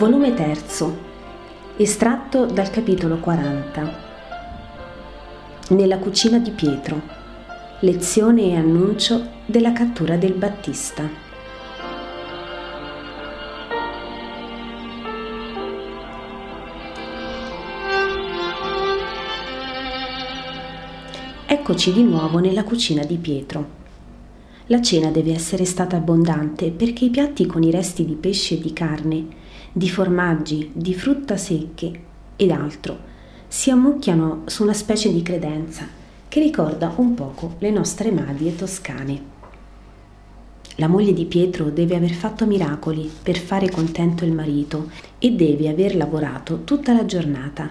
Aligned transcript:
Volume 0.00 0.32
3. 0.32 0.56
Estratto 1.76 2.46
dal 2.46 2.70
capitolo 2.70 3.18
40. 3.18 3.98
Nella 5.68 5.98
cucina 5.98 6.38
di 6.38 6.52
Pietro. 6.52 7.02
Lezione 7.80 8.44
e 8.44 8.56
annuncio 8.56 9.22
della 9.44 9.72
cattura 9.72 10.16
del 10.16 10.32
Battista. 10.32 11.06
Eccoci 21.44 21.92
di 21.92 22.04
nuovo 22.04 22.38
nella 22.38 22.64
cucina 22.64 23.04
di 23.04 23.18
Pietro. 23.18 23.68
La 24.68 24.80
cena 24.80 25.10
deve 25.10 25.34
essere 25.34 25.66
stata 25.66 25.96
abbondante 25.96 26.70
perché 26.70 27.04
i 27.04 27.10
piatti 27.10 27.44
con 27.44 27.62
i 27.62 27.70
resti 27.70 28.06
di 28.06 28.14
pesce 28.14 28.54
e 28.54 28.60
di 28.60 28.72
carne 28.72 29.39
di 29.72 29.88
formaggi, 29.88 30.70
di 30.74 30.94
frutta 30.94 31.36
secche 31.36 32.00
ed 32.36 32.50
altro, 32.50 32.98
si 33.46 33.70
ammucchiano 33.70 34.42
su 34.46 34.62
una 34.62 34.72
specie 34.72 35.12
di 35.12 35.22
credenza 35.22 35.86
che 36.28 36.40
ricorda 36.40 36.92
un 36.96 37.14
poco 37.14 37.56
le 37.58 37.70
nostre 37.70 38.10
madie 38.12 38.54
toscane. 38.54 39.38
La 40.76 40.88
moglie 40.88 41.12
di 41.12 41.26
Pietro 41.26 41.70
deve 41.70 41.96
aver 41.96 42.12
fatto 42.12 42.46
miracoli 42.46 43.10
per 43.22 43.36
fare 43.36 43.68
contento 43.68 44.24
il 44.24 44.32
marito 44.32 44.90
e 45.18 45.32
deve 45.32 45.68
aver 45.68 45.96
lavorato 45.96 46.62
tutta 46.64 46.92
la 46.92 47.04
giornata. 47.04 47.68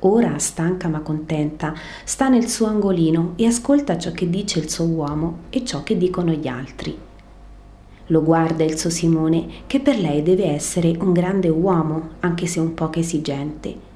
Ora, 0.00 0.38
stanca 0.38 0.88
ma 0.88 1.00
contenta, 1.00 1.74
sta 2.04 2.28
nel 2.28 2.48
suo 2.48 2.66
angolino 2.66 3.32
e 3.36 3.46
ascolta 3.46 3.98
ciò 3.98 4.12
che 4.12 4.30
dice 4.30 4.58
il 4.58 4.70
suo 4.70 4.84
uomo 4.84 5.38
e 5.50 5.64
ciò 5.64 5.82
che 5.82 5.96
dicono 5.96 6.32
gli 6.32 6.46
altri. 6.46 7.08
Lo 8.10 8.24
guarda 8.24 8.64
il 8.64 8.76
suo 8.76 8.90
Simone, 8.90 9.46
che 9.68 9.78
per 9.78 9.96
lei 9.96 10.22
deve 10.22 10.46
essere 10.46 10.96
un 10.98 11.12
grande 11.12 11.48
uomo, 11.48 12.10
anche 12.20 12.46
se 12.46 12.58
un 12.58 12.74
poco 12.74 12.98
esigente. 12.98 13.88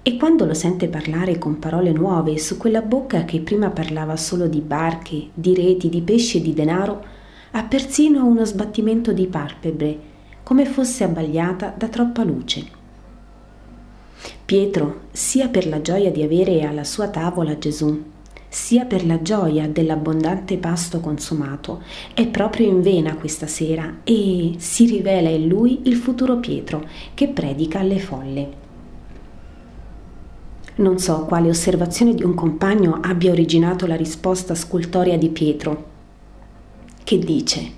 E 0.00 0.16
quando 0.16 0.46
lo 0.46 0.54
sente 0.54 0.88
parlare 0.88 1.36
con 1.36 1.58
parole 1.58 1.92
nuove 1.92 2.38
su 2.38 2.56
quella 2.56 2.80
bocca 2.80 3.26
che 3.26 3.40
prima 3.40 3.68
parlava 3.68 4.16
solo 4.16 4.46
di 4.46 4.60
barche, 4.60 5.28
di 5.34 5.54
reti, 5.54 5.90
di 5.90 6.00
pesci 6.00 6.38
e 6.38 6.40
di 6.40 6.54
denaro, 6.54 7.04
ha 7.50 7.62
persino 7.64 8.24
uno 8.24 8.46
sbattimento 8.46 9.12
di 9.12 9.26
palpebre, 9.26 9.98
come 10.42 10.64
fosse 10.64 11.04
abbagliata 11.04 11.74
da 11.76 11.88
troppa 11.88 12.24
luce. 12.24 12.64
Pietro, 14.46 15.00
sia 15.12 15.48
per 15.48 15.66
la 15.68 15.82
gioia 15.82 16.10
di 16.10 16.22
avere 16.22 16.62
alla 16.62 16.84
sua 16.84 17.08
tavola 17.08 17.58
Gesù, 17.58 18.02
sia 18.50 18.84
per 18.84 19.06
la 19.06 19.22
gioia 19.22 19.68
dell'abbondante 19.68 20.58
pasto 20.58 20.98
consumato, 20.98 21.82
è 22.12 22.26
proprio 22.26 22.66
in 22.66 22.82
vena 22.82 23.14
questa 23.14 23.46
sera 23.46 23.98
e 24.02 24.54
si 24.58 24.86
rivela 24.86 25.28
in 25.28 25.46
lui 25.46 25.82
il 25.84 25.94
futuro 25.94 26.38
Pietro 26.38 26.84
che 27.14 27.28
predica 27.28 27.78
alle 27.78 28.00
folle. 28.00 28.48
Non 30.76 30.98
so 30.98 31.26
quale 31.26 31.48
osservazione 31.48 32.12
di 32.12 32.24
un 32.24 32.34
compagno 32.34 32.98
abbia 33.00 33.30
originato 33.30 33.86
la 33.86 33.96
risposta 33.96 34.56
scultoria 34.56 35.16
di 35.16 35.28
Pietro, 35.28 35.84
che 37.04 37.18
dice, 37.18 37.72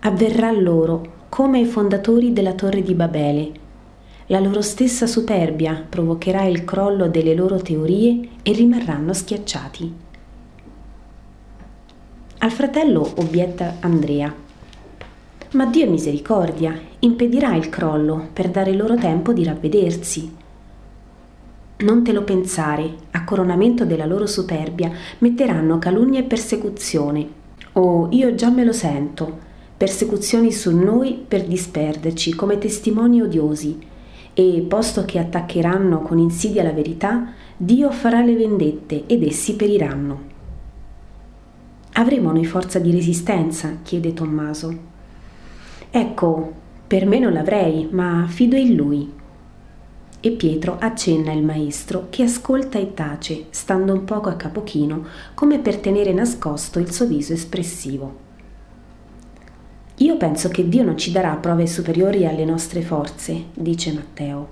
avverrà 0.00 0.52
loro 0.52 1.22
come 1.28 1.58
ai 1.58 1.64
fondatori 1.64 2.32
della 2.32 2.52
torre 2.52 2.80
di 2.82 2.94
Babele, 2.94 3.52
la 4.28 4.40
loro 4.40 4.62
stessa 4.62 5.06
superbia 5.06 5.84
provocherà 5.86 6.44
il 6.44 6.64
crollo 6.64 7.08
delle 7.08 7.34
loro 7.34 7.60
teorie 7.60 8.28
e 8.42 8.52
rimarranno 8.52 9.12
schiacciati. 9.12 9.92
Al 12.38 12.50
fratello 12.50 13.12
obietta 13.16 13.76
Andrea. 13.80 14.34
Ma 15.52 15.66
Dio 15.66 15.90
misericordia 15.90 16.74
impedirà 17.00 17.54
il 17.54 17.68
crollo 17.68 18.28
per 18.32 18.48
dare 18.48 18.72
loro 18.72 18.94
tempo 18.94 19.34
di 19.34 19.44
ravvedersi. 19.44 20.34
Non 21.76 22.02
te 22.02 22.12
lo 22.12 22.22
pensare, 22.22 22.94
a 23.10 23.24
coronamento 23.24 23.84
della 23.84 24.06
loro 24.06 24.26
superbia 24.26 24.90
metteranno 25.18 25.78
calunnia 25.78 26.20
e 26.20 26.24
persecuzione. 26.24 27.28
Oh, 27.72 28.08
io 28.10 28.34
già 28.34 28.48
me 28.48 28.64
lo 28.64 28.72
sento, 28.72 29.38
persecuzioni 29.76 30.50
su 30.50 30.74
noi 30.74 31.22
per 31.28 31.44
disperderci 31.44 32.34
come 32.34 32.56
testimoni 32.56 33.20
odiosi 33.20 33.92
e 34.34 34.64
posto 34.68 35.04
che 35.04 35.20
attaccheranno 35.20 36.00
con 36.02 36.18
insidia 36.18 36.64
la 36.64 36.72
verità, 36.72 37.32
Dio 37.56 37.90
farà 37.92 38.20
le 38.20 38.34
vendette 38.34 39.04
ed 39.06 39.22
essi 39.22 39.54
periranno. 39.54 40.32
Avremo 41.92 42.32
noi 42.32 42.44
forza 42.44 42.80
di 42.80 42.90
resistenza? 42.90 43.78
chiede 43.82 44.12
Tommaso. 44.12 44.76
Ecco, 45.88 46.52
per 46.88 47.06
me 47.06 47.20
non 47.20 47.32
l'avrei, 47.32 47.86
ma 47.88 48.26
fido 48.28 48.56
in 48.56 48.74
lui. 48.74 49.12
E 50.18 50.30
Pietro 50.32 50.78
accenna 50.80 51.30
il 51.30 51.44
maestro 51.44 52.08
che 52.10 52.24
ascolta 52.24 52.78
e 52.78 52.92
tace, 52.94 53.46
stando 53.50 53.92
un 53.92 54.02
poco 54.02 54.28
a 54.28 54.34
capo 54.34 54.64
chino, 54.64 55.04
come 55.34 55.60
per 55.60 55.78
tenere 55.78 56.12
nascosto 56.12 56.80
il 56.80 56.92
suo 56.92 57.06
viso 57.06 57.32
espressivo. 57.32 58.23
Io 59.98 60.16
penso 60.16 60.48
che 60.48 60.68
Dio 60.68 60.82
non 60.82 60.98
ci 60.98 61.12
darà 61.12 61.36
prove 61.36 61.68
superiori 61.68 62.26
alle 62.26 62.44
nostre 62.44 62.82
forze, 62.82 63.44
dice 63.54 63.92
Matteo. 63.92 64.48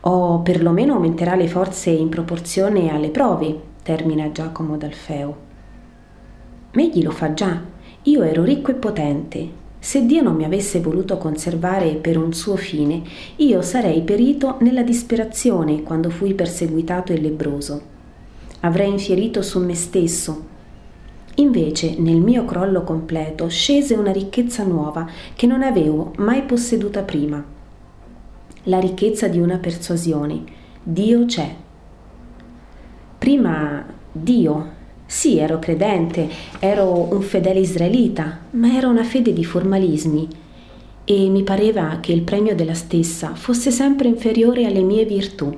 O 0.00 0.40
perlomeno 0.40 0.94
aumenterà 0.94 1.34
le 1.34 1.48
forze 1.48 1.88
in 1.88 2.10
proporzione 2.10 2.92
alle 2.92 3.08
prove, 3.08 3.58
termina 3.82 4.30
Giacomo 4.32 4.76
d'Alfeo. 4.76 5.36
Egli 6.72 7.02
lo 7.02 7.10
fa 7.10 7.32
già. 7.32 7.58
Io 8.02 8.22
ero 8.22 8.42
ricco 8.42 8.70
e 8.70 8.74
potente. 8.74 9.48
Se 9.78 10.04
Dio 10.04 10.22
non 10.22 10.34
mi 10.34 10.44
avesse 10.44 10.80
voluto 10.80 11.16
conservare 11.16 11.94
per 11.94 12.18
un 12.18 12.34
suo 12.34 12.56
fine, 12.56 13.02
io 13.36 13.62
sarei 13.62 14.02
perito 14.02 14.56
nella 14.60 14.82
disperazione 14.82 15.82
quando 15.82 16.10
fui 16.10 16.34
perseguitato 16.34 17.12
e 17.12 17.18
lebroso. 17.18 17.80
Avrei 18.60 18.90
infierito 18.90 19.40
su 19.40 19.58
me 19.60 19.74
stesso, 19.74 20.52
Invece 21.36 21.96
nel 21.98 22.20
mio 22.20 22.44
crollo 22.44 22.84
completo 22.84 23.48
scese 23.48 23.94
una 23.94 24.12
ricchezza 24.12 24.62
nuova 24.62 25.08
che 25.34 25.48
non 25.48 25.62
avevo 25.62 26.12
mai 26.18 26.42
posseduta 26.42 27.02
prima. 27.02 27.44
La 28.64 28.78
ricchezza 28.78 29.26
di 29.26 29.40
una 29.40 29.58
persuasione. 29.58 30.44
Dio 30.80 31.24
c'è. 31.24 31.52
Prima 33.18 33.84
Dio. 34.12 34.82
Sì, 35.06 35.38
ero 35.38 35.58
credente, 35.58 36.28
ero 36.60 37.12
un 37.12 37.20
fedele 37.20 37.58
israelita, 37.58 38.38
ma 38.50 38.72
era 38.72 38.86
una 38.86 39.04
fede 39.04 39.32
di 39.32 39.44
formalismi 39.44 40.28
e 41.04 41.28
mi 41.28 41.42
pareva 41.42 41.98
che 42.00 42.12
il 42.12 42.22
premio 42.22 42.54
della 42.54 42.74
stessa 42.74 43.34
fosse 43.34 43.72
sempre 43.72 44.06
inferiore 44.06 44.66
alle 44.66 44.82
mie 44.82 45.04
virtù. 45.04 45.52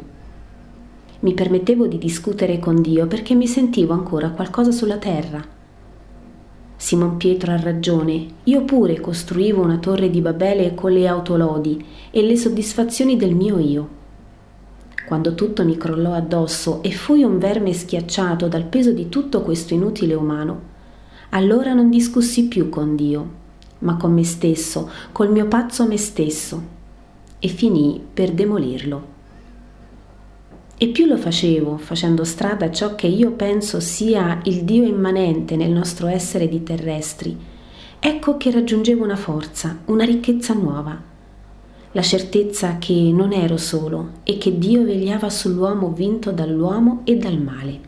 Mi 1.20 1.34
permettevo 1.34 1.86
di 1.86 1.98
discutere 1.98 2.58
con 2.58 2.80
Dio 2.80 3.06
perché 3.06 3.34
mi 3.34 3.46
sentivo 3.46 3.92
ancora 3.92 4.30
qualcosa 4.30 4.72
sulla 4.72 4.96
terra 4.96 5.55
Simon 6.76 7.16
Pietro 7.16 7.52
ha 7.52 7.56
ragione, 7.56 8.26
io 8.44 8.64
pure 8.64 9.00
costruivo 9.00 9.62
una 9.62 9.78
torre 9.78 10.10
di 10.10 10.20
Babele 10.20 10.74
con 10.74 10.92
le 10.92 11.08
autolodi 11.08 11.84
e 12.10 12.22
le 12.22 12.36
soddisfazioni 12.36 13.16
del 13.16 13.34
mio 13.34 13.58
io. 13.58 13.88
Quando 15.06 15.34
tutto 15.34 15.64
mi 15.64 15.76
crollò 15.76 16.12
addosso 16.12 16.82
e 16.82 16.90
fui 16.92 17.22
un 17.22 17.38
verme 17.38 17.72
schiacciato 17.72 18.46
dal 18.46 18.64
peso 18.64 18.92
di 18.92 19.08
tutto 19.08 19.40
questo 19.40 19.72
inutile 19.72 20.14
umano, 20.14 20.74
allora 21.30 21.72
non 21.72 21.88
discussi 21.88 22.46
più 22.46 22.68
con 22.68 22.94
Dio, 22.94 23.30
ma 23.80 23.96
con 23.96 24.12
me 24.12 24.24
stesso, 24.24 24.90
col 25.12 25.30
mio 25.30 25.46
pazzo 25.46 25.86
me 25.86 25.96
stesso, 25.96 26.62
e 27.38 27.48
finii 27.48 28.00
per 28.12 28.32
demolirlo. 28.32 29.14
E 30.78 30.88
più 30.88 31.06
lo 31.06 31.16
facevo, 31.16 31.78
facendo 31.78 32.22
strada 32.24 32.70
ciò 32.70 32.94
che 32.94 33.06
io 33.06 33.32
penso 33.32 33.80
sia 33.80 34.40
il 34.44 34.64
Dio 34.64 34.84
immanente 34.84 35.56
nel 35.56 35.70
nostro 35.70 36.06
essere 36.06 36.48
di 36.48 36.62
terrestri, 36.62 37.34
ecco 37.98 38.36
che 38.36 38.50
raggiungevo 38.50 39.02
una 39.02 39.16
forza, 39.16 39.78
una 39.86 40.04
ricchezza 40.04 40.52
nuova, 40.52 41.00
la 41.92 42.02
certezza 42.02 42.76
che 42.76 42.92
non 42.92 43.32
ero 43.32 43.56
solo 43.56 44.10
e 44.22 44.36
che 44.36 44.58
Dio 44.58 44.84
vegliava 44.84 45.30
sull'uomo 45.30 45.92
vinto 45.92 46.30
dall'uomo 46.30 47.00
e 47.04 47.16
dal 47.16 47.40
male. 47.40 47.80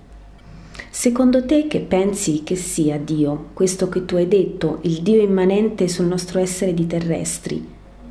Secondo 0.88 1.44
te 1.44 1.66
che 1.68 1.80
pensi 1.80 2.42
che 2.42 2.56
sia 2.56 2.98
Dio, 2.98 3.50
questo 3.52 3.90
che 3.90 4.06
tu 4.06 4.16
hai 4.16 4.26
detto, 4.26 4.78
il 4.82 5.02
Dio 5.02 5.20
immanente 5.20 5.88
sul 5.88 6.06
nostro 6.06 6.38
essere 6.38 6.72
di 6.72 6.86
terrestri? 6.86 7.68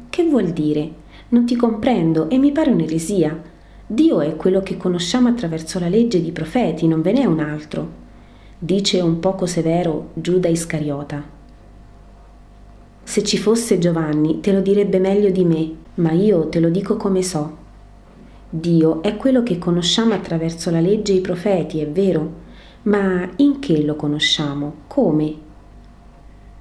Che 0.07 0.23
vuol 0.23 0.49
dire? 0.49 0.91
Non 1.29 1.45
ti 1.45 1.55
comprendo 1.55 2.29
e 2.29 2.37
mi 2.37 2.51
pare 2.51 2.69
un'eresia. 2.69 3.55
Dio 3.89 4.19
è 4.19 4.35
quello 4.35 4.59
che 4.59 4.75
conosciamo 4.75 5.29
attraverso 5.29 5.79
la 5.79 5.87
legge 5.87 6.21
di 6.21 6.33
profeti, 6.33 6.89
non 6.89 7.01
ve 7.01 7.13
n'è 7.13 7.23
un 7.23 7.39
altro, 7.39 7.89
dice 8.59 8.99
un 8.99 9.19
poco 9.19 9.45
severo 9.45 10.09
Giuda 10.13 10.49
Iscariota. 10.49 11.23
Se 13.01 13.23
ci 13.23 13.37
fosse 13.37 13.77
Giovanni 13.77 14.41
te 14.41 14.51
lo 14.51 14.59
direbbe 14.59 14.99
meglio 14.99 15.29
di 15.29 15.45
me, 15.45 15.71
ma 15.95 16.11
io 16.11 16.49
te 16.49 16.59
lo 16.59 16.67
dico 16.67 16.97
come 16.97 17.21
so. 17.21 17.57
Dio 18.49 19.01
è 19.01 19.15
quello 19.15 19.41
che 19.41 19.57
conosciamo 19.57 20.13
attraverso 20.13 20.69
la 20.69 20.81
legge 20.81 21.13
e 21.13 21.15
i 21.15 21.21
profeti, 21.21 21.79
è 21.79 21.87
vero, 21.87 22.29
ma 22.83 23.25
in 23.37 23.59
che 23.59 23.83
lo 23.83 23.95
conosciamo? 23.95 24.73
Come? 24.87 25.33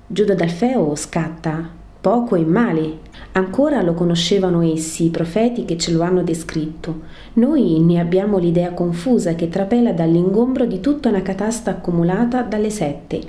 Giuda 0.07 0.35
d'Alfeo 0.35 0.95
scatta 0.95 1.71
poco 2.07 2.37
e 2.37 2.45
male. 2.45 2.99
Ancora 3.33 3.83
lo 3.83 3.93
conoscevano 3.93 4.63
essi, 4.63 5.07
i 5.07 5.11
profeti 5.11 5.65
che 5.65 5.77
ce 5.77 5.91
lo 5.91 6.03
hanno 6.03 6.23
descritto. 6.23 7.01
Noi 7.33 7.81
ne 7.81 7.99
abbiamo 7.99 8.39
l'idea 8.39 8.71
confusa 8.75 9.35
che 9.35 9.49
trapela 9.49 9.91
dall'ingombro 9.91 10.67
di 10.67 10.79
tutta 10.79 11.09
una 11.09 11.23
catasta 11.23 11.73
accumulata 11.73 12.43
dalle 12.43 12.71
sette. 12.71 13.21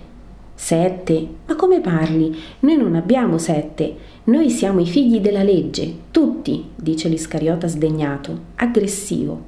Sette? 0.53 1.27
Ma 1.47 1.55
come 1.55 1.81
parli? 1.81 2.37
Noi 2.59 2.77
non 2.77 2.93
abbiamo 2.93 3.39
sette. 3.39 3.95
Noi 4.25 4.51
siamo 4.51 4.79
i 4.79 4.85
figli 4.85 5.21
della 5.21 5.41
legge, 5.41 5.91
tutti, 6.11 6.63
dice 6.75 7.09
l'Iscariota 7.09 7.65
sdegnato, 7.65 8.39
aggressivo. 8.57 9.41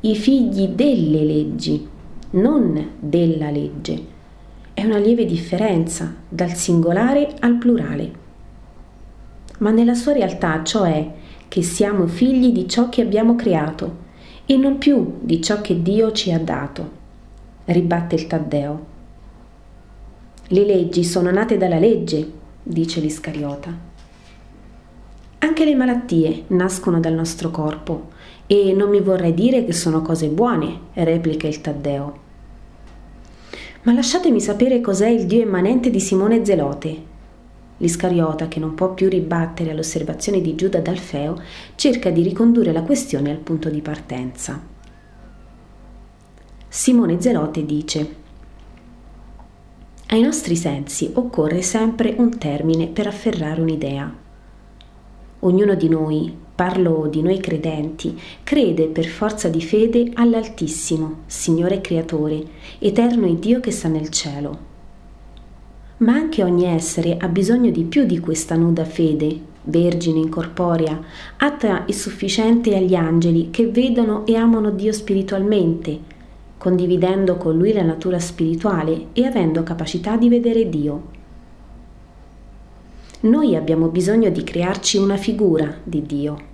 I 0.00 0.16
figli 0.16 0.68
delle 0.68 1.22
leggi, 1.22 1.86
non 2.30 2.92
della 2.98 3.50
legge. 3.50 4.09
È 4.80 4.84
una 4.86 4.96
lieve 4.96 5.26
differenza 5.26 6.10
dal 6.26 6.54
singolare 6.54 7.34
al 7.40 7.56
plurale. 7.56 8.12
Ma 9.58 9.70
nella 9.70 9.92
sua 9.92 10.14
realtà 10.14 10.64
ciò 10.64 10.84
è 10.84 11.06
che 11.48 11.60
siamo 11.60 12.06
figli 12.06 12.50
di 12.50 12.66
ciò 12.66 12.88
che 12.88 13.02
abbiamo 13.02 13.36
creato 13.36 13.96
e 14.46 14.56
non 14.56 14.78
più 14.78 15.18
di 15.20 15.42
ciò 15.42 15.60
che 15.60 15.82
Dio 15.82 16.12
ci 16.12 16.32
ha 16.32 16.38
dato, 16.38 16.90
ribatte 17.66 18.14
il 18.14 18.26
Taddeo. 18.26 18.86
Le 20.46 20.64
leggi 20.64 21.04
sono 21.04 21.30
nate 21.30 21.58
dalla 21.58 21.78
legge, 21.78 22.32
dice 22.62 23.00
l'Iscariota. 23.00 23.76
Anche 25.40 25.64
le 25.66 25.74
malattie 25.74 26.44
nascono 26.46 27.00
dal 27.00 27.12
nostro 27.12 27.50
corpo 27.50 28.12
e 28.46 28.72
non 28.72 28.88
mi 28.88 29.00
vorrei 29.00 29.34
dire 29.34 29.62
che 29.62 29.74
sono 29.74 30.00
cose 30.00 30.28
buone, 30.28 30.74
replica 30.94 31.46
il 31.46 31.60
Taddeo. 31.60 32.28
Ma 33.82 33.92
lasciatemi 33.92 34.40
sapere 34.40 34.80
cos'è 34.80 35.08
il 35.08 35.26
Dio 35.26 35.40
immanente 35.40 35.90
di 35.90 36.00
Simone 36.00 36.44
Zelote. 36.44 37.08
L'Iscariota, 37.78 38.46
che 38.46 38.60
non 38.60 38.74
può 38.74 38.92
più 38.92 39.08
ribattere 39.08 39.70
all'osservazione 39.70 40.40
di 40.40 40.54
Giuda 40.54 40.80
d'Alfeo, 40.80 41.40
cerca 41.76 42.10
di 42.10 42.22
ricondurre 42.22 42.72
la 42.72 42.82
questione 42.82 43.30
al 43.30 43.38
punto 43.38 43.70
di 43.70 43.80
partenza. 43.80 44.60
Simone 46.68 47.20
Zelote 47.20 47.64
dice 47.64 48.18
ai 50.12 50.22
nostri 50.22 50.56
sensi 50.56 51.10
occorre 51.14 51.62
sempre 51.62 52.14
un 52.18 52.36
termine 52.36 52.88
per 52.88 53.06
afferrare 53.06 53.60
un'idea. 53.60 54.12
Ognuno 55.42 55.74
di 55.74 55.88
noi, 55.88 56.30
parlo 56.54 57.06
di 57.10 57.22
noi 57.22 57.38
credenti, 57.38 58.18
crede 58.44 58.88
per 58.88 59.06
forza 59.06 59.48
di 59.48 59.62
fede 59.62 60.10
all'Altissimo, 60.12 61.20
Signore 61.24 61.80
Creatore, 61.80 62.44
eterno 62.78 63.26
e 63.26 63.38
Dio 63.38 63.58
che 63.60 63.70
sta 63.70 63.88
nel 63.88 64.10
cielo. 64.10 64.58
Ma 65.98 66.12
anche 66.12 66.44
ogni 66.44 66.66
essere 66.66 67.16
ha 67.16 67.28
bisogno 67.28 67.70
di 67.70 67.84
più 67.84 68.04
di 68.04 68.20
questa 68.20 68.54
nuda 68.54 68.84
fede, 68.84 69.38
vergine 69.62 70.18
incorporea, 70.18 71.00
atta 71.38 71.86
e 71.86 71.94
sufficiente 71.94 72.76
agli 72.76 72.94
angeli 72.94 73.48
che 73.50 73.66
vedono 73.68 74.26
e 74.26 74.36
amano 74.36 74.70
Dio 74.70 74.92
spiritualmente, 74.92 75.98
condividendo 76.58 77.38
con 77.38 77.56
Lui 77.56 77.72
la 77.72 77.82
natura 77.82 78.18
spirituale 78.18 79.06
e 79.14 79.24
avendo 79.24 79.62
capacità 79.62 80.18
di 80.18 80.28
vedere 80.28 80.68
Dio. 80.68 81.18
Noi 83.20 83.56
abbiamo 83.56 83.88
bisogno 83.88 84.30
di 84.30 84.42
crearci 84.42 84.96
una 84.96 85.16
figura 85.16 85.78
di 85.82 86.02
Dio 86.02 86.48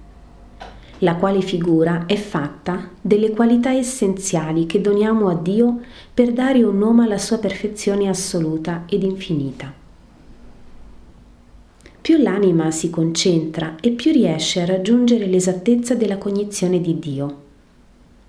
la 1.01 1.17
quale 1.17 1.43
figura 1.43 2.07
è 2.07 2.17
fatta 2.17 2.91
delle 3.01 3.31
qualità 3.31 3.71
essenziali 3.71 4.67
che 4.67 4.81
doniamo 4.81 5.29
a 5.29 5.35
Dio 5.35 5.81
per 6.15 6.33
dare 6.33 6.63
un 6.63 6.79
nome 6.79 7.05
alla 7.05 7.19
sua 7.19 7.39
perfezione 7.39 8.09
assoluta 8.09 8.85
ed 8.89 9.03
infinita. 9.03 9.73
Più 12.01 12.17
l'anima 12.19 12.71
si 12.71 12.89
concentra 12.89 13.75
e 13.81 13.91
più 13.91 14.13
riesce 14.13 14.63
a 14.63 14.67
raggiungere 14.67 15.27
l'esattezza 15.27 15.95
della 15.95 16.19
cognizione 16.19 16.81
di 16.81 16.99
Dio. 16.99 17.45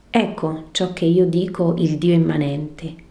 Ecco 0.09 0.63
ciò 0.71 0.93
che 0.93 1.05
io 1.05 1.25
dico 1.25 1.75
il 1.77 1.97
Dio 1.97 2.13
immanente. 2.13 3.05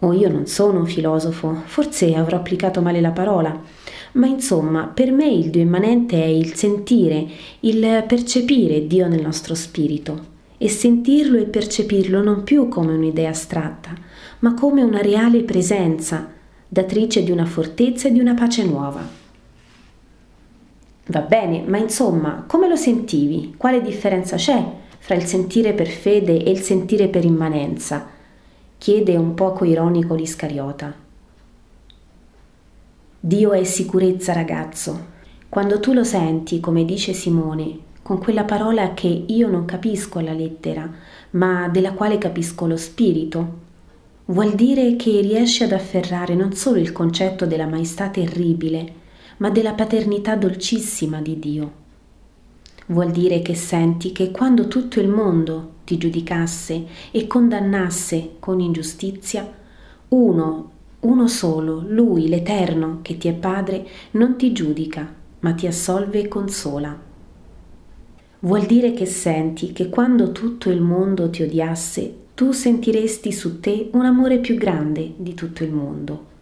Oh, 0.00 0.12
io 0.12 0.30
non 0.30 0.46
sono 0.46 0.80
un 0.80 0.86
filosofo, 0.86 1.62
forse 1.64 2.14
avrò 2.14 2.36
applicato 2.36 2.82
male 2.82 3.00
la 3.00 3.12
parola, 3.12 3.58
ma 4.12 4.26
insomma, 4.26 4.84
per 4.86 5.10
me 5.10 5.26
il 5.26 5.48
Dio 5.48 5.62
immanente 5.62 6.22
è 6.22 6.26
il 6.26 6.54
sentire, 6.54 7.26
il 7.60 8.04
percepire 8.06 8.86
Dio 8.86 9.08
nel 9.08 9.22
nostro 9.22 9.54
spirito 9.54 10.34
e 10.58 10.68
sentirlo 10.68 11.38
e 11.38 11.44
percepirlo 11.44 12.22
non 12.22 12.42
più 12.42 12.68
come 12.68 12.92
un'idea 12.92 13.30
astratta, 13.30 13.94
ma 14.40 14.52
come 14.52 14.82
una 14.82 15.00
reale 15.00 15.42
presenza, 15.44 16.30
datrice 16.68 17.22
di 17.22 17.30
una 17.30 17.46
fortezza 17.46 18.08
e 18.08 18.12
di 18.12 18.20
una 18.20 18.34
pace 18.34 18.64
nuova. 18.64 19.24
Va 21.06 21.20
bene, 21.20 21.62
ma 21.66 21.78
insomma, 21.78 22.44
come 22.46 22.68
lo 22.68 22.76
sentivi? 22.76 23.54
Quale 23.56 23.80
differenza 23.80 24.36
c'è 24.36 24.62
fra 24.98 25.14
il 25.14 25.24
sentire 25.24 25.72
per 25.72 25.88
fede 25.88 26.42
e 26.42 26.50
il 26.50 26.60
sentire 26.60 27.08
per 27.08 27.24
immanenza? 27.24 28.15
Chiede 28.78 29.16
un 29.16 29.34
poco 29.34 29.64
ironico 29.64 30.14
l'Iscariota. 30.14 30.94
Dio 33.18 33.52
è 33.52 33.64
sicurezza, 33.64 34.32
ragazzo. 34.32 35.14
Quando 35.48 35.80
tu 35.80 35.92
lo 35.92 36.04
senti, 36.04 36.60
come 36.60 36.84
dice 36.84 37.12
Simone, 37.12 37.78
con 38.02 38.18
quella 38.18 38.44
parola 38.44 38.94
che 38.94 39.08
io 39.08 39.48
non 39.48 39.64
capisco 39.64 40.18
alla 40.18 40.32
lettera, 40.32 40.88
ma 41.30 41.68
della 41.68 41.92
quale 41.92 42.18
capisco 42.18 42.66
lo 42.66 42.76
spirito, 42.76 43.64
vuol 44.26 44.54
dire 44.54 44.94
che 44.96 45.20
riesci 45.20 45.64
ad 45.64 45.72
afferrare 45.72 46.34
non 46.34 46.52
solo 46.52 46.78
il 46.78 46.92
concetto 46.92 47.46
della 47.46 47.66
maestà 47.66 48.08
terribile, 48.08 48.92
ma 49.38 49.50
della 49.50 49.72
paternità 49.72 50.36
dolcissima 50.36 51.20
di 51.20 51.38
Dio. 51.38 51.84
Vuol 52.86 53.10
dire 53.10 53.40
che 53.40 53.54
senti 53.54 54.12
che 54.12 54.30
quando 54.30 54.68
tutto 54.68 55.00
il 55.00 55.08
mondo 55.08 55.72
ti 55.84 55.98
giudicasse 55.98 56.86
e 57.10 57.26
condannasse 57.26 58.36
con 58.38 58.60
ingiustizia, 58.60 59.52
uno 60.08 60.74
uno 61.06 61.28
solo, 61.28 61.84
Lui, 61.86 62.28
l'Eterno, 62.28 62.98
che 63.02 63.16
ti 63.16 63.28
è 63.28 63.32
Padre, 63.32 63.86
non 64.12 64.36
ti 64.36 64.52
giudica, 64.52 65.08
ma 65.40 65.52
ti 65.52 65.66
assolve 65.68 66.20
e 66.20 66.28
consola. 66.28 66.98
Vuol 68.40 68.66
dire 68.66 68.92
che 68.92 69.06
senti 69.06 69.72
che 69.72 69.88
quando 69.88 70.32
tutto 70.32 70.68
il 70.68 70.80
mondo 70.80 71.30
ti 71.30 71.42
odiasse, 71.42 72.14
tu 72.34 72.50
sentiresti 72.50 73.30
su 73.30 73.60
te 73.60 73.88
un 73.92 74.04
amore 74.04 74.38
più 74.38 74.56
grande 74.56 75.12
di 75.16 75.34
tutto 75.34 75.62
il 75.62 75.72
mondo. 75.72 76.34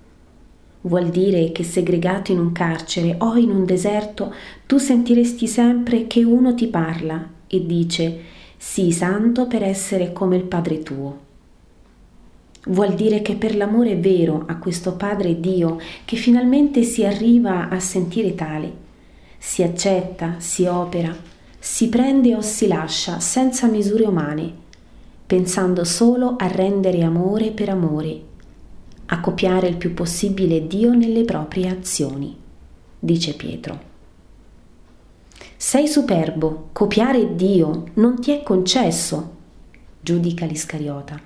Vuol 0.87 1.09
dire 1.09 1.51
che 1.51 1.65
segregato 1.65 2.31
in 2.31 2.39
un 2.39 2.53
carcere 2.53 3.17
o 3.21 3.37
in 3.37 3.51
un 3.51 3.65
deserto, 3.65 4.35
tu 4.67 4.77
sentiresti 4.77 5.47
sempre 5.47 6.07
che 6.07 6.23
uno 6.23 6.55
ti 6.55 6.67
parla 6.67 7.27
e 7.47 7.65
dice, 7.65 8.21
sii 8.59 8.93
santo 8.93 9.47
per 9.47 9.63
essere 9.63 10.13
come 10.13 10.37
il 10.37 10.43
Padre 10.43 10.83
tuo. 10.83 11.19
Vuol 12.67 12.95
dire 12.95 13.23
che 13.23 13.35
per 13.35 13.57
l'amore 13.57 13.97
vero 13.97 14.45
a 14.47 14.57
questo 14.57 14.95
Padre 14.95 15.41
Dio, 15.41 15.79
che 16.05 16.17
finalmente 16.17 16.83
si 16.83 17.03
arriva 17.05 17.71
a 17.71 17.81
sentire 17.81 18.35
tale, 18.35 18.73
si 19.39 19.63
accetta, 19.63 20.35
si 20.37 20.67
opera, 20.67 21.17
si 21.59 21.89
prende 21.89 22.35
o 22.35 22.43
si 22.43 22.67
lascia 22.67 23.21
senza 23.21 23.69
misure 23.69 24.05
umane, 24.05 24.53
pensando 25.27 25.83
solo 25.85 26.35
a 26.37 26.47
rendere 26.47 27.03
amore 27.03 27.53
per 27.53 27.71
amore, 27.71 28.33
a 29.07 29.21
copiare 29.21 29.69
il 29.69 29.77
più 29.77 29.93
possibile 29.95 30.67
Dio 30.67 30.95
nelle 30.95 31.25
proprie 31.25 31.69
azioni, 31.69 32.37
dice 32.99 33.35
Pietro. 33.35 33.93
Sei 35.57 35.87
superbo, 35.89 36.69
copiare 36.73 37.35
Dio 37.35 37.85
non 37.95 38.21
ti 38.21 38.33
è 38.33 38.43
concesso, 38.43 39.35
giudica 40.01 40.47
l'Iscariota. 40.47 41.21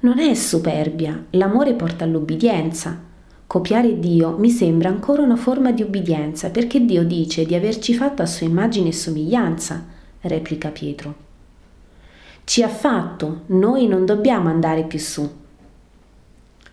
Non 0.00 0.18
è 0.18 0.34
superbia, 0.34 1.26
l'amore 1.30 1.74
porta 1.74 2.04
all'obbedienza. 2.04 3.08
Copiare 3.46 3.98
Dio 3.98 4.38
mi 4.38 4.48
sembra 4.48 4.88
ancora 4.88 5.22
una 5.22 5.36
forma 5.36 5.72
di 5.72 5.82
obbedienza 5.82 6.50
perché 6.50 6.84
Dio 6.84 7.04
dice 7.04 7.44
di 7.44 7.54
averci 7.54 7.94
fatto 7.94 8.22
a 8.22 8.26
sua 8.26 8.46
immagine 8.46 8.88
e 8.88 8.92
somiglianza, 8.92 9.84
replica 10.20 10.68
Pietro. 10.68 11.14
Ci 12.44 12.62
ha 12.62 12.68
fatto, 12.68 13.42
noi 13.46 13.86
non 13.86 14.06
dobbiamo 14.06 14.48
andare 14.48 14.84
più 14.84 14.98
su. 14.98 15.39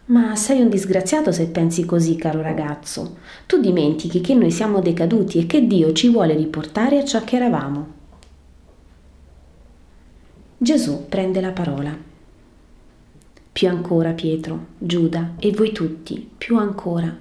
Ma 0.08 0.38
sei 0.38 0.62
un 0.62 0.70
disgraziato 0.70 1.34
se 1.34 1.48
pensi 1.48 1.84
così, 1.84 2.16
caro 2.16 2.42
ragazzo. 2.42 3.18
Tu 3.46 3.60
dimentichi 3.60 4.22
che 4.22 4.36
noi 4.36 4.52
siamo 4.52 4.80
decaduti 4.80 5.40
e 5.40 5.46
che 5.46 5.68
Dio 5.68 5.92
ci 5.92 6.10
vuole 6.10 6.34
riportare 6.34 7.00
a 7.00 7.04
ciò 7.04 7.24
che 7.26 7.36
eravamo. 7.36 7.96
Gesù 10.58 11.08
prende 11.10 11.42
la 11.42 11.52
parola. 11.52 11.96
Più 13.52 13.68
ancora 13.68 14.12
Pietro, 14.12 14.68
Giuda 14.78 15.34
e 15.40 15.52
voi 15.52 15.74
tutti, 15.74 16.30
più 16.38 16.58
ancora. 16.58 17.14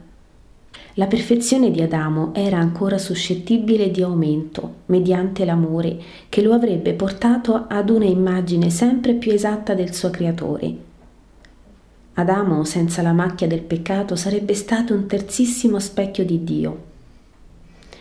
La 0.94 1.06
perfezione 1.06 1.72
di 1.72 1.82
Adamo 1.82 2.32
era 2.34 2.58
ancora 2.58 2.98
suscettibile 2.98 3.90
di 3.90 4.02
aumento 4.02 4.74
mediante 4.86 5.44
l'amore 5.44 5.98
che 6.28 6.40
lo 6.40 6.52
avrebbe 6.52 6.94
portato 6.94 7.64
ad 7.68 7.90
una 7.90 8.04
immagine 8.04 8.70
sempre 8.70 9.14
più 9.14 9.32
esatta 9.32 9.74
del 9.74 9.92
suo 9.92 10.10
creatore. 10.10 10.85
Adamo 12.18 12.64
senza 12.64 13.02
la 13.02 13.12
macchia 13.12 13.46
del 13.46 13.60
peccato 13.60 14.16
sarebbe 14.16 14.54
stato 14.54 14.94
un 14.94 15.06
terzissimo 15.06 15.78
specchio 15.78 16.24
di 16.24 16.42
Dio. 16.44 16.84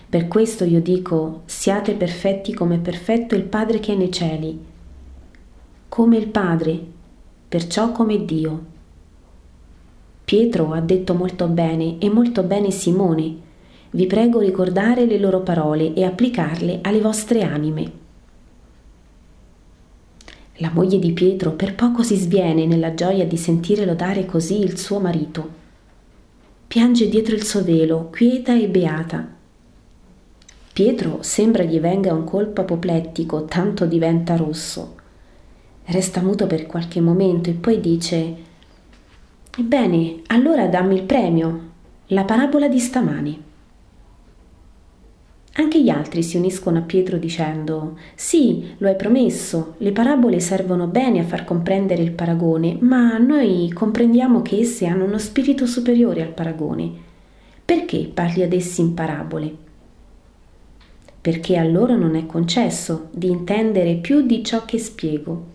Per 0.08 0.30
questo 0.30 0.64
io 0.64 0.82
dico, 0.82 1.42
siate 1.46 1.96
perfetti 1.96 2.54
come 2.54 2.76
è 2.76 2.80
perfetto 2.80 3.36
il 3.36 3.44
Padre 3.44 3.80
che 3.80 3.92
è 3.92 3.96
nei 3.98 4.12
cieli, 4.12 4.58
come 5.90 6.16
il 6.16 6.28
Padre, 6.28 6.80
perciò 7.50 7.92
come 7.92 8.24
Dio. 8.24 8.66
Pietro 10.24 10.72
ha 10.72 10.80
detto 10.80 11.14
molto 11.14 11.48
bene 11.48 11.98
e 12.00 12.10
molto 12.10 12.44
bene 12.44 12.72
Simone. 12.72 13.36
Vi 13.90 14.08
prego 14.08 14.40
ricordare 14.40 15.06
le 15.06 15.20
loro 15.20 15.42
parole 15.42 15.94
e 15.94 16.06
applicarle 16.06 16.80
alle 16.84 17.02
vostre 17.02 17.44
anime. 17.44 18.05
La 20.60 20.72
moglie 20.74 21.00
di 21.00 21.12
Pietro 21.12 21.52
per 21.52 21.76
poco 21.76 22.02
si 22.02 22.16
sviene 22.16 22.66
nella 22.66 22.94
gioia 22.94 23.26
di 23.26 23.36
sentire 23.36 23.86
lodare 23.86 24.26
così 24.26 24.62
il 24.62 24.78
suo 24.78 25.00
marito. 25.00 25.64
Piange 26.66 27.10
dietro 27.10 27.36
il 27.36 27.44
suo 27.44 27.62
velo, 27.62 28.10
quieta 28.10 28.56
e 28.56 28.70
beata. 28.70 29.28
Pietro 30.72 31.18
sembra 31.22 31.64
gli 31.64 31.78
venga 31.80 32.14
un 32.14 32.24
colpo 32.24 32.62
apoplettico, 32.62 33.44
tanto 33.44 33.86
diventa 33.86 34.38
rosso. 34.38 34.96
Resta 35.84 36.22
muto 36.22 36.48
per 36.48 36.68
qualche 36.68 37.02
momento 37.02 37.50
e 37.50 37.54
poi 37.54 37.82
dice 37.82 38.36
Ebbene, 39.58 40.22
allora 40.28 40.68
dammi 40.68 40.96
il 40.96 41.04
premio, 41.04 41.70
la 42.08 42.24
parabola 42.24 42.70
di 42.70 42.80
stamani. 42.80 43.44
Anche 45.58 45.82
gli 45.82 45.88
altri 45.88 46.22
si 46.22 46.36
uniscono 46.36 46.80
a 46.80 46.82
Pietro 46.82 47.18
dicendo 47.18 47.98
Sì, 48.14 48.74
lo 48.78 48.90
hai 48.90 48.98
promesso, 48.98 49.76
le 49.78 49.94
parabole 49.94 50.42
servono 50.42 50.88
bene 50.88 51.20
a 51.20 51.24
far 51.24 51.46
comprendere 51.46 52.04
il 52.04 52.12
paragone, 52.12 52.76
ma 52.82 53.18
noi 53.18 53.72
comprendiamo 53.72 54.42
che 54.42 54.60
esse 54.60 54.86
hanno 54.86 55.06
uno 55.06 55.18
spirito 55.18 55.66
superiore 55.66 56.22
al 56.22 56.34
paragone. 56.34 56.92
Perché 57.64 58.10
parli 58.14 58.44
ad 58.44 58.52
essi 58.52 58.82
in 58.82 58.94
parabole? 58.94 59.56
Perché 61.22 61.56
a 61.56 61.64
loro 61.64 61.96
non 61.96 62.16
è 62.16 62.26
concesso 62.26 63.08
di 63.12 63.30
intendere 63.30 63.96
più 63.96 64.26
di 64.26 64.44
ciò 64.44 64.66
che 64.66 64.78
spiego. 64.78 65.54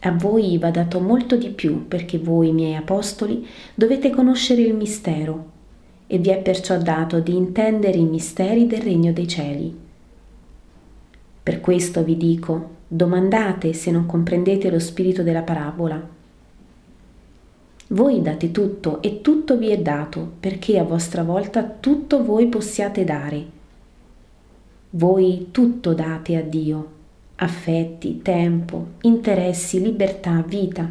A 0.00 0.12
voi 0.12 0.58
va 0.58 0.70
dato 0.70 1.00
molto 1.00 1.36
di 1.36 1.48
più 1.48 1.88
perché 1.88 2.18
voi, 2.18 2.52
miei 2.52 2.74
apostoli, 2.74 3.46
dovete 3.74 4.10
conoscere 4.10 4.60
il 4.60 4.74
mistero 4.74 5.49
e 6.12 6.18
vi 6.18 6.30
è 6.30 6.38
perciò 6.38 6.76
dato 6.76 7.20
di 7.20 7.36
intendere 7.36 7.96
i 7.96 8.04
misteri 8.04 8.66
del 8.66 8.82
regno 8.82 9.12
dei 9.12 9.28
cieli. 9.28 9.78
Per 11.40 11.60
questo 11.60 12.02
vi 12.02 12.16
dico, 12.16 12.70
domandate 12.88 13.72
se 13.72 13.92
non 13.92 14.06
comprendete 14.06 14.72
lo 14.72 14.80
spirito 14.80 15.22
della 15.22 15.42
parabola. 15.42 16.04
Voi 17.86 18.22
date 18.22 18.50
tutto 18.50 19.00
e 19.02 19.20
tutto 19.20 19.56
vi 19.56 19.68
è 19.68 19.78
dato, 19.78 20.32
perché 20.40 20.80
a 20.80 20.82
vostra 20.82 21.22
volta 21.22 21.62
tutto 21.62 22.24
voi 22.24 22.48
possiate 22.48 23.04
dare. 23.04 23.44
Voi 24.90 25.50
tutto 25.52 25.94
date 25.94 26.36
a 26.36 26.42
Dio, 26.42 26.90
affetti, 27.36 28.20
tempo, 28.20 28.84
interessi, 29.02 29.80
libertà, 29.80 30.42
vita. 30.44 30.90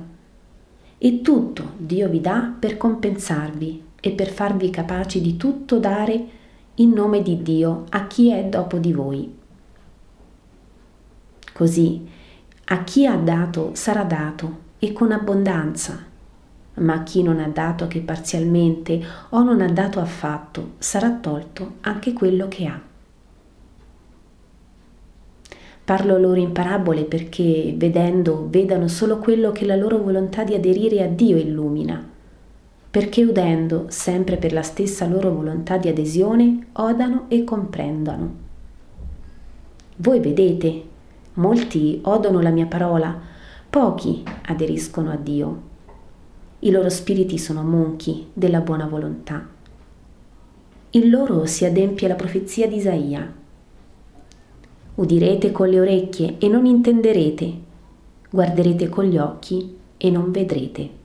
E 0.98 1.22
tutto 1.22 1.72
Dio 1.76 2.08
vi 2.08 2.22
dà 2.22 2.54
per 2.58 2.78
compensarvi 2.78 3.88
e 4.02 4.12
per 4.12 4.30
farvi 4.30 4.70
capaci 4.70 5.22
di 5.22 5.38
tutto 5.38 5.80
dare 5.80 6.38
in 6.76 6.92
nome 6.92 7.22
di 7.22 7.42
Dio 7.42 7.86
a 7.90 8.08
chi 8.08 8.32
è 8.32 8.46
dopo 8.46 8.78
di 8.78 8.94
voi. 8.94 9.38
Così 11.54 12.08
a 12.66 12.84
chi 12.84 13.06
ha 13.06 13.16
dato 13.16 13.72
sarà 13.74 14.04
dato 14.04 14.68
e 14.80 14.94
con 14.94 15.12
abbondanza, 15.12 16.06
ma 16.76 16.94
a 16.94 17.04
chi 17.04 17.22
non 17.22 17.40
ha 17.40 17.48
dato 17.48 17.88
che 17.88 18.00
parzialmente 18.00 19.02
o 19.30 19.44
non 19.44 19.60
ha 19.62 19.70
dato 19.70 20.00
affatto 20.00 20.74
sarà 20.78 21.12
tolto 21.12 21.78
anche 21.82 22.14
quello 22.14 22.48
che 22.48 22.66
ha. 22.68 22.80
Parlo 25.84 26.20
loro 26.20 26.40
in 26.40 26.52
parabole 26.52 27.04
perché, 27.04 27.74
vedendo, 27.76 28.48
vedano 28.48 28.88
solo 28.88 29.18
quello 29.18 29.52
che 29.52 29.66
la 29.66 29.76
loro 29.76 29.98
volontà 29.98 30.44
di 30.44 30.54
aderire 30.54 31.02
a 31.02 31.08
Dio 31.08 31.36
illumina 31.36 32.18
perché 32.92 33.24
udendo, 33.24 33.86
sempre 33.90 34.38
per 34.38 34.52
la 34.52 34.64
stessa 34.64 35.06
loro 35.06 35.32
volontà 35.32 35.78
di 35.78 35.90
adesione, 35.90 36.70
odano 36.74 37.26
e 37.28 37.44
comprendano. 37.44 38.48
Voi 39.98 40.20
vedete, 40.20 40.84
molti 41.34 42.00
odono 42.04 42.42
la 42.42 42.50
mia 42.50 42.66
parola, 42.66 43.16
pochi 43.70 44.24
aderiscono 44.48 45.12
a 45.12 45.18
Dio. 45.18 45.68
I 46.60 46.72
loro 46.72 46.90
spiriti 46.90 47.38
sono 47.38 47.62
monchi 47.62 48.28
della 48.34 48.62
buona 48.62 48.88
volontà. 48.88 49.48
In 50.92 51.10
loro 51.12 51.46
si 51.46 51.66
adempie 51.66 52.08
la 52.08 52.16
profezia 52.16 52.68
di 52.68 52.78
Isaia. 52.78 53.32
Udirete 54.96 55.52
con 55.52 55.70
le 55.70 55.80
orecchie 55.80 56.38
e 56.40 56.48
non 56.48 56.66
intenderete, 56.66 57.54
guarderete 58.32 58.90
con 58.90 59.06
gli 59.06 59.18
occhi 59.18 59.78
e 59.96 60.10
non 60.10 60.32
vedrete 60.32 60.99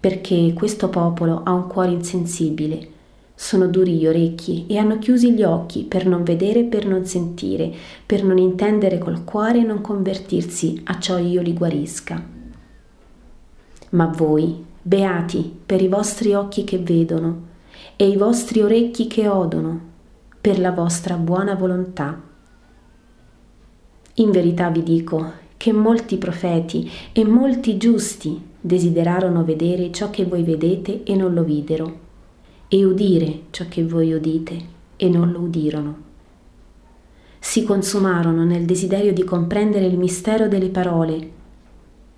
perché 0.00 0.54
questo 0.54 0.88
popolo 0.88 1.42
ha 1.44 1.52
un 1.52 1.66
cuore 1.66 1.92
insensibile. 1.92 2.88
Sono 3.34 3.66
duri 3.66 3.96
gli 3.96 4.06
orecchi 4.06 4.64
e 4.66 4.78
hanno 4.78 4.98
chiusi 4.98 5.32
gli 5.32 5.42
occhi 5.42 5.84
per 5.84 6.06
non 6.06 6.24
vedere 6.24 6.60
e 6.60 6.64
per 6.64 6.86
non 6.86 7.04
sentire, 7.04 7.70
per 8.04 8.24
non 8.24 8.38
intendere 8.38 8.98
col 8.98 9.24
cuore 9.24 9.58
e 9.58 9.62
non 9.62 9.82
convertirsi 9.82 10.80
a 10.84 10.98
ciò 10.98 11.18
io 11.18 11.42
li 11.42 11.52
guarisca. 11.52 12.22
Ma 13.90 14.06
voi, 14.06 14.64
beati 14.82 15.58
per 15.66 15.82
i 15.82 15.88
vostri 15.88 16.32
occhi 16.32 16.64
che 16.64 16.78
vedono 16.78 17.48
e 17.96 18.08
i 18.08 18.16
vostri 18.16 18.62
orecchi 18.62 19.06
che 19.06 19.28
odono, 19.28 19.88
per 20.40 20.58
la 20.58 20.72
vostra 20.72 21.16
buona 21.16 21.54
volontà. 21.54 22.18
In 24.14 24.30
verità 24.30 24.70
vi 24.70 24.82
dico 24.82 25.32
che 25.56 25.72
molti 25.72 26.16
profeti 26.16 26.90
e 27.12 27.24
molti 27.24 27.76
giusti 27.76 28.48
desiderarono 28.60 29.44
vedere 29.44 29.90
ciò 29.90 30.10
che 30.10 30.24
voi 30.24 30.42
vedete 30.42 31.02
e 31.02 31.16
non 31.16 31.32
lo 31.32 31.42
videro, 31.44 31.98
e 32.68 32.84
udire 32.84 33.42
ciò 33.50 33.64
che 33.68 33.84
voi 33.84 34.12
udite 34.12 34.58
e 34.96 35.08
non 35.08 35.32
lo 35.32 35.40
udirono. 35.40 36.08
Si 37.38 37.64
consumarono 37.64 38.44
nel 38.44 38.66
desiderio 38.66 39.12
di 39.12 39.24
comprendere 39.24 39.86
il 39.86 39.96
mistero 39.96 40.46
delle 40.46 40.68
parole, 40.68 41.30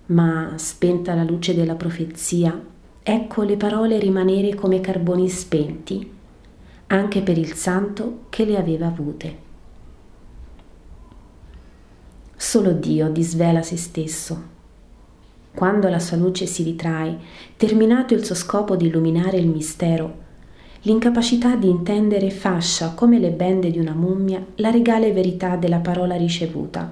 ma 0.07 0.53
spenta 0.57 1.13
la 1.13 1.23
luce 1.23 1.55
della 1.55 1.75
profezia, 1.75 2.61
ecco 3.01 3.43
le 3.43 3.55
parole 3.55 3.99
rimanere 3.99 4.53
come 4.53 4.81
carboni 4.81 5.29
spenti, 5.29 6.11
anche 6.87 7.21
per 7.21 7.37
il 7.37 7.53
santo 7.53 8.25
che 8.29 8.43
le 8.43 8.57
aveva 8.57 8.87
avute. 8.87 9.37
Solo 12.35 12.73
Dio 12.73 13.09
disvela 13.09 13.61
se 13.61 13.77
stesso. 13.77 14.51
Quando 15.53 15.87
la 15.87 15.99
sua 15.99 16.17
luce 16.17 16.45
si 16.45 16.63
ritrae, 16.63 17.17
terminato 17.57 18.13
il 18.13 18.25
suo 18.25 18.35
scopo 18.35 18.75
di 18.75 18.87
illuminare 18.87 19.37
il 19.37 19.47
mistero, 19.47 20.21
l'incapacità 20.81 21.55
di 21.55 21.69
intendere 21.69 22.29
fascia 22.29 22.93
come 22.93 23.19
le 23.19 23.29
bende 23.29 23.69
di 23.71 23.79
una 23.79 23.93
mummia 23.93 24.43
la 24.55 24.71
regale 24.71 25.11
verità 25.11 25.55
della 25.55 25.79
parola 25.79 26.15
ricevuta. 26.15 26.91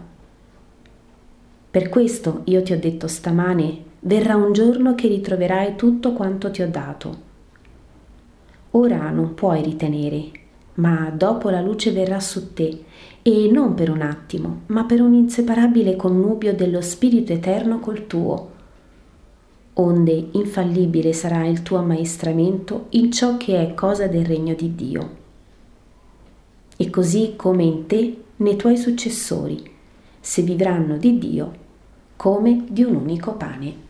Per 1.71 1.89
questo 1.89 2.41
io 2.45 2.61
ti 2.61 2.73
ho 2.73 2.79
detto 2.79 3.07
stamane, 3.07 3.83
verrà 4.01 4.35
un 4.35 4.53
giorno 4.53 4.93
che 4.93 5.07
ritroverai 5.07 5.75
tutto 5.75 6.13
quanto 6.13 6.51
ti 6.51 6.61
ho 6.61 6.69
dato. 6.69 7.29
Ora 8.71 9.09
non 9.09 9.33
puoi 9.33 9.61
ritenere, 9.61 10.31
ma 10.75 11.11
dopo 11.13 11.49
la 11.49 11.61
luce 11.61 11.91
verrà 11.91 12.19
su 12.19 12.53
te, 12.53 12.83
e 13.21 13.49
non 13.51 13.73
per 13.73 13.89
un 13.89 14.01
attimo, 14.01 14.61
ma 14.67 14.85
per 14.85 15.01
un 15.01 15.13
inseparabile 15.13 15.95
connubio 15.95 16.53
dello 16.53 16.81
Spirito 16.81 17.33
Eterno 17.33 17.79
col 17.79 18.07
tuo. 18.07 18.50
Onde 19.83 20.27
infallibile 20.33 21.11
sarà 21.11 21.47
il 21.47 21.63
tuo 21.63 21.79
ammaestramento 21.79 22.85
in 22.89 23.11
ciò 23.11 23.37
che 23.37 23.59
è 23.59 23.73
cosa 23.73 24.05
del 24.05 24.23
regno 24.23 24.53
di 24.53 24.75
Dio. 24.75 25.09
E 26.77 26.89
così 26.91 27.33
come 27.35 27.63
in 27.63 27.87
te, 27.87 28.23
nei 28.35 28.57
tuoi 28.57 28.77
successori, 28.77 29.59
se 30.19 30.43
vivranno 30.43 30.97
di 30.97 31.17
Dio 31.17 31.53
come 32.15 32.63
di 32.69 32.83
un 32.83 32.93
unico 32.93 33.33
pane. 33.33 33.89